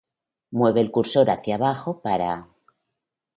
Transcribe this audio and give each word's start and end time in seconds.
Mueve 0.49 0.81
el 0.81 0.89
cursor 0.89 1.29
hacia 1.29 1.53
abajo 1.57 2.01
para 2.01 2.47